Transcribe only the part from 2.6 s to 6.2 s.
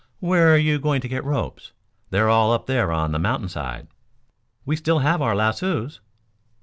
there on the mountainside." "We still have our lassoes."